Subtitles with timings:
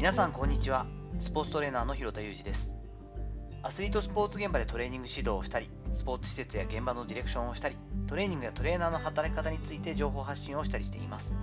[0.00, 0.86] 皆さんこんにちは。
[1.18, 2.74] スポーツトレーナーの広田裕二です。
[3.62, 7.76] アスリートスポーツ現場でトレーニング指導をしたりスポーツ施設や現場のディレクションをしたり
[8.06, 11.36] トレーニングやトレーナーの働き方について情報発信をしたりしています。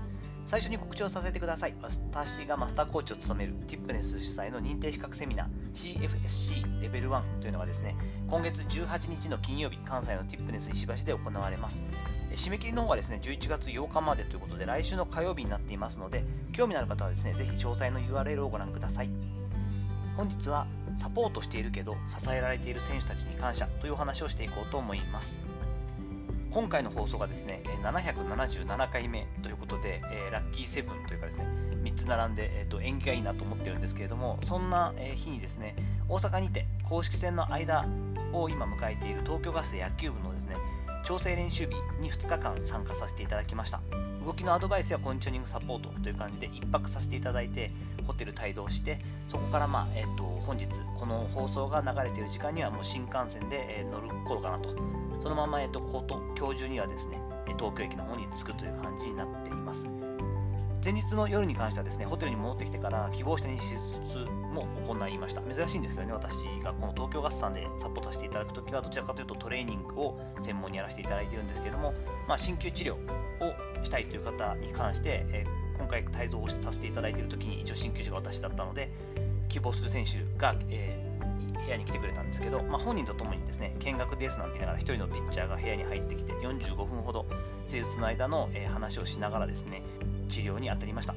[0.46, 1.76] 最初に告知をさせてください。
[1.84, 7.96] 私がマスターコーチを務めるティップネス主催の認定資格セミナー CFSC レベル1というのがですね
[8.28, 11.84] 今月18日の金曜日関西のティップネス石橋で行われます。
[12.38, 19.10] 締め切りの方がですね11月8日までということで来週の火曜日になっていますので興味のある方はですねぜひ詳細の URL をご覧ください。
[20.16, 25.44] 本日はサポートしているけど支えられている選手たちに感謝というお話をしていこうと思います。
[26.50, 31.46] 今回の放送がですね777回目ということで、えラッキーセブンというかですね
[31.84, 35.76] 3つ並んで、えーと、縁起がいいなと思ってるんですけれどもそんな、え日にですね
[36.10, 37.86] 大阪にて公式戦の間
[38.34, 40.56] を今迎えている東京ガス野球部のですね
[41.08, 43.80] 調整練習日に2日間参加させていただきました。
[44.26, 47.72] 動きのアドバイスやコンディショニングサポートという感じで1泊させていただいて
[48.06, 49.00] ホテル帯同して
[49.30, 54.76] そこからまあ、えーと、本日この放送が流れている時間にはもう新幹線で、え、乗る頃かなと。
[55.24, 55.80] そのまま、えーと、
[56.38, 57.22] 今日中にはですね
[57.58, 59.88] 東京駅の方に着くという感じになっています。
[60.84, 64.20] 前日の夜に関してはですね、ホテルに戻ってきてから希望した日数
[64.54, 65.42] も行いました。
[65.42, 71.94] 珍しいんですけどね、私がこの東京ガスさんでサポートしていただくときは、どちらかというとトレーニングを専門にやらせていただいているんですけども、
[72.28, 78.92] まあ、鍼灸治療をしたいという方に関して、えー、今回帯同させていただいているときに、一応鍼灸師が私だったので、
[79.50, 87.26] 希望する選手が、えー、部屋に来てくれたんですけど、まあ、本人とともにですね、見学ですなんて言いながら、1人のピッチャーが部屋に入ってきて、45分ほど
[87.66, 89.82] 施術の間の、えー、話をしながらですね、
[90.28, 91.16] 治療に当たりました。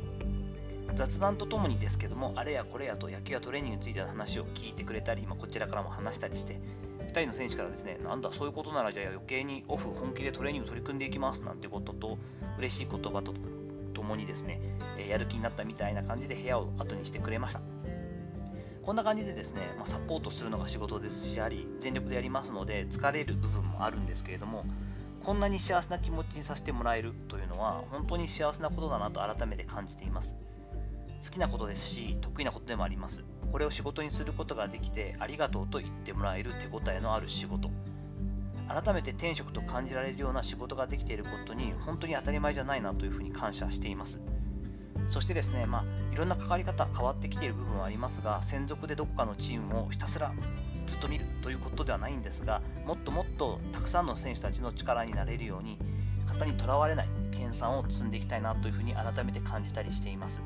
[0.95, 6.61] 雑談とともにですけどもあれやこれやと野球やトレーニングについての話を聞いてくれたり、ま、こちらからも話したりして
[7.07, 12.19] 2人の選手からですねなんだそういうことならじゃあ余計にオフ本気でトレーニング取り組んでいきますなんてことと
[12.59, 13.35] 嬉しい言葉と
[13.95, 14.61] ともにですね
[15.09, 17.61] やる気になったみたいな感じで部屋を後にしてくれました。
[18.83, 24.65] こんな感じでですね、まあ、サポートするのが仕事ですしあり全力でやりますので疲れる部分もあるんですけれども
[25.25, 30.37] こんなに幸せな気持ちにさせてもらえるというのは本当に幸せなことだなと改めて感じています。
[31.23, 33.25] 好きなことですし得意なことでもあります。
[33.53, 37.71] これを仕事にすることができてありがとうと言ってもらえる手応えのある仕事。
[38.69, 44.23] 改めて転職と感じられるような仕事ができていることに本当に当たり前じゃないなというふうに感謝しています。
[45.11, 50.33] そしてですね、まあ、いろんな関わり方変わってきている部分はありますが専属でどこかのチームをひたすら
[50.87, 55.79] ずっと見るということではないんですがもっともっとたくさんの選手たちの力になれるように
[56.27, 60.43] 型にとらわれない研鑽を積んでいきたいなというふうに改めて感じたりしています。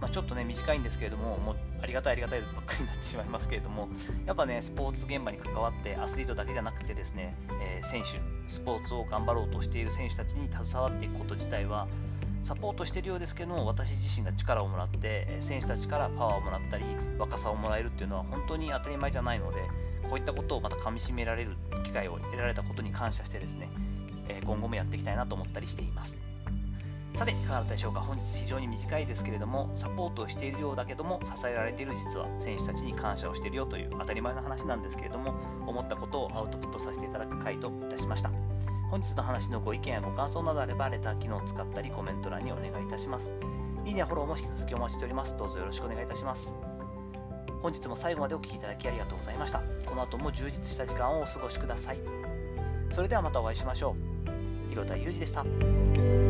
[0.00, 3.88] まあ、ちょっとね短いんですけれどももうありがたいありがたいばっかりになってしまいますけれども
[4.26, 8.18] やっぱねスポーツ現場に関わってアスリートだけじゃなくてですね、えー、選手
[8.50, 11.86] スポーツを頑張ろうとしている選手たちに携わっていくこと自体は
[12.42, 16.84] サポートしているようですけども私自身が力をもらって選手たちからパワーをもらったり
[17.18, 19.58] 若さをもらえるっていうのは本当に当たり前じゃないので
[20.10, 23.68] こういったことをまたかみしめられる機会を得られたことに感謝してですね、
[24.28, 26.20] え今後もやっていきたいなと思ったりしています。
[27.14, 35.34] さて、いかがだったでしょうか本日非常に短いですけれども、サポートをしているようだけども、支えられている実は選手たちに感謝をしているよという当たり前の話なんですけれども、
[35.66, 38.49] 思ったことをアウトプットさせていただく回といたしました。
[38.90, 43.34] 本日の話のご意見やご感想などあれば、レター機能を使ったりコメント欄にお願いいたします。
[43.84, 45.36] いいねやフォローも引き続きお待ちしております。
[45.36, 46.56] どうぞよろしくお願いいたします。
[47.62, 49.62] 本日も最後までお聴きいただきありがとうございました。
[49.86, 51.98] この後も充実した時間をお過ごしください。
[52.90, 53.94] それではまたお会いしましょ
[54.26, 54.70] う。
[54.70, 56.29] 広田裕二でした。